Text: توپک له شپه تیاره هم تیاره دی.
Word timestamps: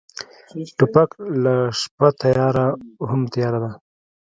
توپک 0.77 1.09
له 1.43 1.55
شپه 1.79 2.07
تیاره 2.21 2.67
هم 3.09 3.21
تیاره 3.33 3.59
دی. 3.63 3.71